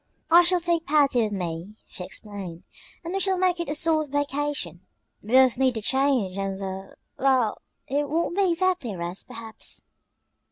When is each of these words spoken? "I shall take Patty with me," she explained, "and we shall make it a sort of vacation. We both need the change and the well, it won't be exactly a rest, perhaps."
"I 0.31 0.41
shall 0.41 0.59
take 0.59 0.87
Patty 0.87 1.21
with 1.21 1.31
me," 1.31 1.75
she 1.87 2.03
explained, 2.03 2.63
"and 3.03 3.13
we 3.13 3.19
shall 3.19 3.37
make 3.37 3.59
it 3.59 3.69
a 3.69 3.75
sort 3.75 4.07
of 4.07 4.11
vacation. 4.11 4.81
We 5.21 5.33
both 5.33 5.59
need 5.59 5.75
the 5.75 5.81
change 5.83 6.39
and 6.39 6.57
the 6.57 6.95
well, 7.19 7.59
it 7.85 8.09
won't 8.09 8.35
be 8.35 8.49
exactly 8.49 8.93
a 8.93 8.97
rest, 8.97 9.27
perhaps." 9.27 9.83